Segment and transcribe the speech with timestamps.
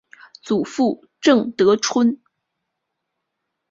[0.41, 2.19] 祖父郑得春。